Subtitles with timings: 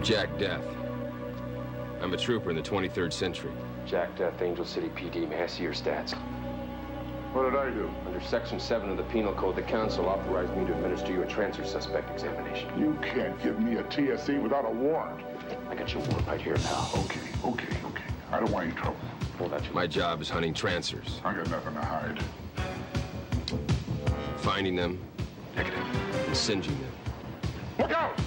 [0.00, 0.64] Death.
[2.00, 3.52] I'm a trooper in the 23rd century.
[3.86, 5.28] Jack Death, Angel City PD.
[5.28, 6.14] May I see your stats?
[7.34, 7.90] What did I do?
[8.06, 11.26] Under Section 7 of the Penal Code, the Council authorized me to administer you a
[11.26, 12.68] transfer suspect examination.
[12.78, 15.24] You can't give me a TSE without a warrant.
[15.68, 16.90] I got your warrant right here, pal.
[17.04, 18.04] Okay, okay, okay.
[18.30, 18.96] I don't want any trouble.
[19.38, 22.22] Hold out your My job is hunting transfers, I got nothing to hide.
[24.38, 24.98] finding them,
[25.54, 26.26] Negative.
[26.26, 26.92] and singeing them.
[27.78, 28.18] Look out!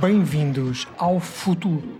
[0.00, 1.98] Bem-vindos ao futuro.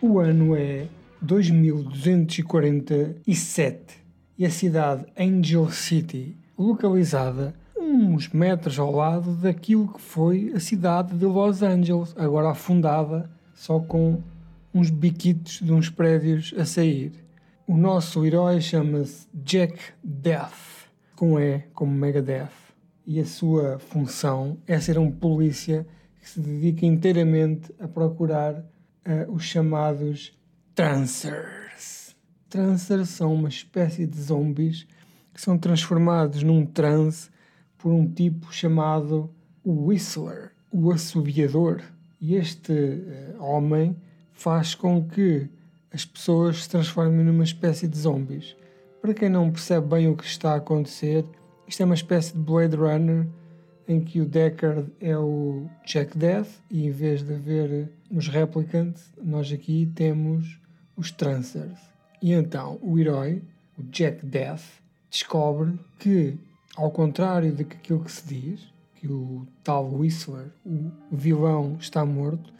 [0.00, 0.86] O ano é
[1.20, 3.98] 2247
[4.38, 11.16] e a cidade Angel City, localizada uns metros ao lado daquilo que foi a cidade
[11.16, 14.22] de Los Angeles, agora afundada só com
[14.72, 17.10] uns biquitos de uns prédios a sair.
[17.66, 22.52] O nosso herói chama-se Jack Death, com E como Megadeth,
[23.04, 25.84] e a sua função é ser um polícia
[26.20, 28.64] que se dedica inteiramente a procurar
[29.04, 30.38] eh, os chamados
[30.74, 32.14] Trancers.
[32.48, 34.86] Trancers são uma espécie de zombies
[35.32, 37.30] que são transformados num transe
[37.78, 39.30] por um tipo chamado
[39.64, 41.80] Whistler, o assobiador.
[42.20, 43.96] E este eh, homem
[44.32, 45.48] faz com que
[45.92, 48.56] as pessoas se transformem numa espécie de zombies.
[49.00, 51.24] Para quem não percebe bem o que está a acontecer,
[51.66, 53.26] isto é uma espécie de Blade Runner
[53.90, 59.12] em que o Deckard é o Jack Death e em vez de haver os Replicants,
[59.20, 60.60] nós aqui temos
[60.96, 61.76] os Trancers.
[62.22, 63.42] E então o herói,
[63.76, 64.62] o Jack Death,
[65.10, 66.38] descobre que,
[66.76, 68.60] ao contrário de que aquilo que se diz,
[68.94, 72.52] que o tal Whistler, o vilão, está morto,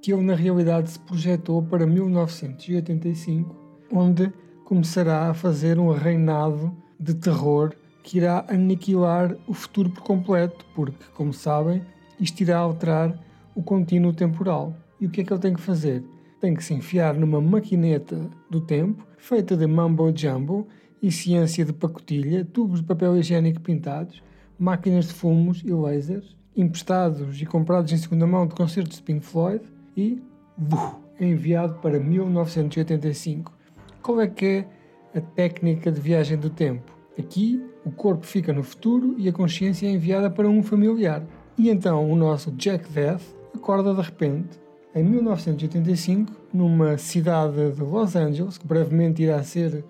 [0.00, 3.54] que ele na realidade se projetou para 1985,
[3.92, 4.32] onde
[4.64, 7.74] começará a fazer um reinado de terror
[8.08, 11.82] que irá aniquilar o futuro por completo, porque, como sabem,
[12.18, 13.14] isto irá alterar
[13.54, 14.74] o contínuo temporal.
[14.98, 16.02] E o que é que ele tem que fazer?
[16.40, 18.18] Tem que se enfiar numa maquineta
[18.48, 20.66] do tempo, feita de mambo jumbo
[21.02, 24.22] e ciência de pacotilha, tubos de papel higiênico pintados,
[24.58, 29.20] máquinas de fumos e lasers, emprestados e comprados em segunda mão de concertos de Pink
[29.20, 29.62] Floyd
[29.94, 30.18] e
[30.56, 33.52] buh, é enviado para 1985.
[34.00, 34.64] Qual é que
[35.12, 36.97] é a técnica de viagem do tempo?
[37.18, 41.22] Aqui, o corpo fica no futuro e a consciência é enviada para um familiar.
[41.58, 43.22] E então o nosso Jack Death
[43.54, 44.60] acorda de repente,
[44.94, 49.84] em 1985, numa cidade de Los Angeles, que brevemente irá ser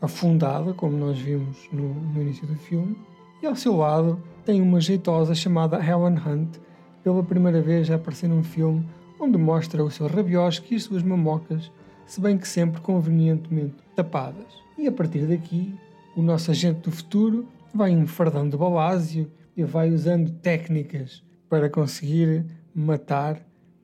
[0.00, 2.96] afundada, como nós vimos no, no início do filme,
[3.40, 6.58] e ao seu lado tem uma jeitosa chamada Helen Hunt,
[7.04, 8.84] pela primeira vez a aparecer num filme
[9.20, 11.70] onde mostra o seu rabiosque e as suas mamocas,
[12.06, 14.60] se bem que sempre convenientemente tapadas.
[14.76, 15.74] E a partir daqui,
[16.16, 23.40] o nosso agente do futuro vai enfardando balásio e vai usando técnicas para conseguir matar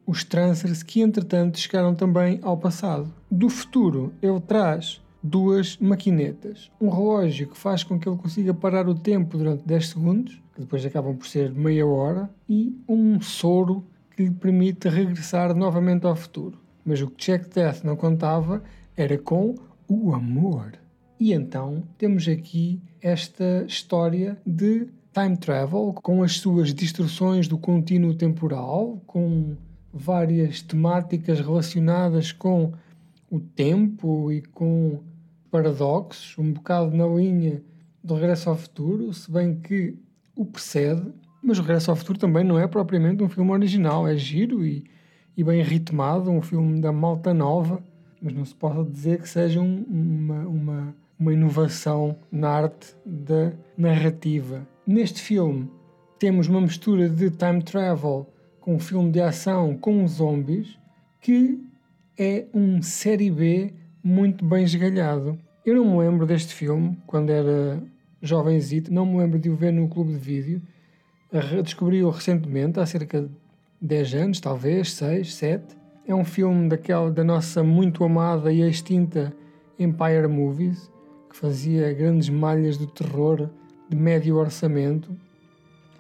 [0.07, 3.13] os Trancers que entretanto chegaram também ao passado.
[3.31, 8.89] Do futuro, ele traz duas maquinetas, um relógio que faz com que ele consiga parar
[8.89, 13.85] o tempo durante 10 segundos, que depois acabam por ser meia hora, e um soro
[14.17, 16.59] que lhe permite regressar novamente ao futuro.
[16.85, 18.63] Mas o que Jack Death não contava
[18.97, 19.55] era com
[19.87, 20.73] o amor.
[21.21, 28.15] E então temos aqui esta história de time travel com as suas distorções do contínuo
[28.15, 29.57] temporal, com
[29.93, 32.73] várias temáticas relacionadas com
[33.31, 35.01] o tempo e com
[35.51, 37.63] paradoxos, um bocado na linha
[38.03, 39.97] do Regresso ao Futuro, se bem que
[40.37, 41.03] o precede,
[41.43, 44.85] mas o Regresso ao Futuro também não é propriamente um filme original, é giro e,
[45.37, 47.83] e bem ritmado, um filme da malta nova,
[48.21, 53.53] mas não se pode dizer que seja um, uma, uma, uma inovação na arte da
[53.77, 54.67] narrativa.
[54.87, 55.71] Neste filme
[56.19, 58.27] temos uma mistura de time travel
[58.61, 60.79] com um filme de ação com zombies
[61.21, 61.61] que
[62.19, 63.73] é um série B
[64.03, 65.39] muito bem esgalhado.
[65.65, 67.83] Eu não me lembro deste filme quando era
[68.23, 70.63] jovenzito, não me lembro de o ver no clube de vídeo.
[71.63, 73.31] Descobri-o recentemente, há cerca de
[73.81, 75.77] 10 anos, talvez, 6, 7.
[76.07, 79.33] É um filme daquela, da nossa muito amada e extinta
[79.79, 80.91] Empire Movies,
[81.39, 83.49] fazia grandes malhas do terror
[83.89, 85.17] de médio orçamento,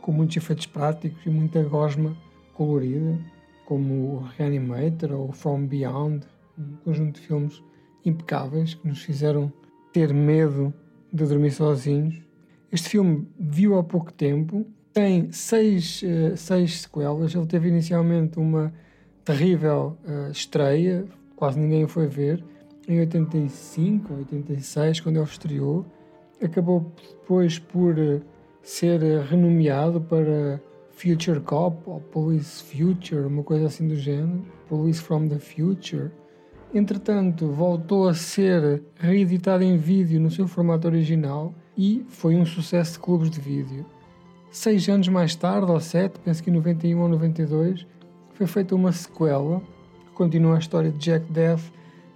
[0.01, 2.17] com muitos efeitos práticos e muita gosma
[2.55, 3.17] colorida,
[3.65, 6.27] como o Reanimator ou From Beyond,
[6.59, 7.63] um conjunto de filmes
[8.05, 9.53] impecáveis que nos fizeram
[9.93, 10.75] ter medo
[11.13, 12.21] de dormir sozinhos.
[12.73, 17.33] Este filme viu há pouco tempo, tem seis, uh, seis sequelas.
[17.33, 18.73] Ele teve inicialmente uma
[19.25, 21.05] terrível uh, estreia,
[21.37, 22.43] quase ninguém o foi ver,
[22.89, 25.85] em 85, 86, quando ele estreou.
[26.43, 28.23] Acabou depois por uh,
[28.63, 35.29] ser renomeado para Future Cop ou Police Future, uma coisa assim do género, Police from
[35.29, 36.11] the Future.
[36.75, 42.95] Entretanto, voltou a ser reeditado em vídeo no seu formato original e foi um sucesso
[42.95, 43.87] de clubes de vídeo.
[44.51, 47.87] Seis anos mais tarde, ou sete, penso que em 91 ou 92,
[48.35, 49.61] foi feita uma sequela
[50.07, 51.63] que continua a história de Jack Death.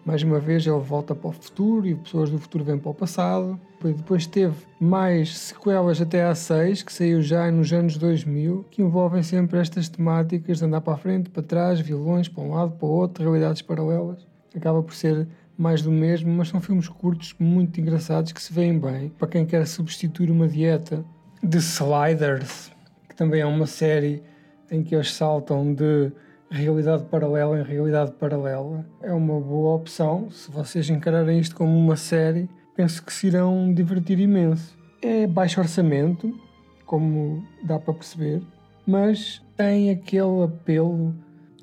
[0.05, 2.95] Mais uma vez, ele volta para o futuro e pessoas do futuro vêm para o
[2.95, 3.59] passado.
[3.81, 9.23] Depois teve mais sequelas até à 6, que saiu já nos anos 2000, que envolvem
[9.23, 12.87] sempre estas temáticas de andar para a frente, para trás, vilões para um lado, para
[12.87, 14.27] o outro, realidades paralelas.
[14.55, 18.79] Acaba por ser mais do mesmo, mas são filmes curtos, muito engraçados, que se veem
[18.79, 19.09] bem.
[19.11, 21.05] Para quem quer substituir uma dieta
[21.41, 22.73] de Sliders,
[23.09, 24.23] que também é uma série
[24.69, 26.11] em que eles saltam de
[26.53, 28.85] realidade paralela em realidade paralela.
[29.01, 30.31] É uma boa opção.
[30.31, 34.77] Se vocês encararem isto como uma série, penso que se irão divertir imenso.
[35.01, 36.39] É baixo orçamento,
[36.85, 38.43] como dá para perceber,
[38.87, 41.15] mas tem aquele apelo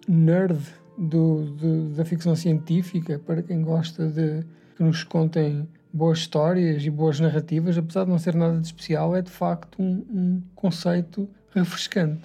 [0.08, 0.60] nerd
[0.98, 4.44] do, do, da ficção científica para quem gosta de
[4.76, 9.16] que nos contem boas histórias e boas narrativas, apesar de não ser nada de especial,
[9.16, 12.22] é de facto um, um conceito refrescante.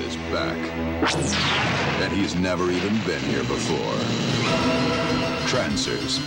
[0.00, 0.58] Is back.
[2.02, 3.94] And he's never even been here before.
[5.48, 6.20] Trancers,